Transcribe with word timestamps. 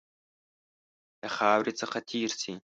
له 1.21 1.29
خاوري 1.35 1.73
څخه 1.81 1.97
تېر 2.09 2.29
شي. 2.41 2.53